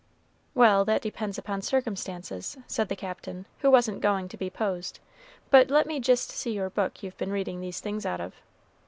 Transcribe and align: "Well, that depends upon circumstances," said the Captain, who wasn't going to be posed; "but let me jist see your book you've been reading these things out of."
"Well, 0.55 0.83
that 0.85 1.03
depends 1.03 1.37
upon 1.37 1.61
circumstances," 1.61 2.57
said 2.65 2.87
the 2.89 2.95
Captain, 2.95 3.45
who 3.59 3.69
wasn't 3.69 4.01
going 4.01 4.29
to 4.29 4.35
be 4.37 4.49
posed; 4.49 4.99
"but 5.51 5.69
let 5.69 5.85
me 5.85 5.99
jist 5.99 6.31
see 6.31 6.53
your 6.53 6.71
book 6.71 7.03
you've 7.03 7.17
been 7.19 7.31
reading 7.31 7.61
these 7.61 7.79
things 7.81 8.03
out 8.03 8.19
of." 8.19 8.33